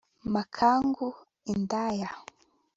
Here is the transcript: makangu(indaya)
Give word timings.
makangu(indaya) 0.33 2.09